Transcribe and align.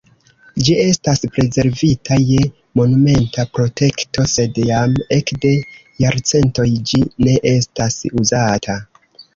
Ĝi 0.67 0.75
estas 0.83 1.19
rezervita 1.35 2.17
je 2.29 2.39
monumenta 2.81 3.47
protekto, 3.59 4.27
sed 4.35 4.59
jam 4.71 4.97
ekde 5.21 5.53
jarcentoj 6.07 6.69
ĝi 6.93 7.05
ne 7.29 7.39
estas 7.57 8.03
uzata. 8.25 8.83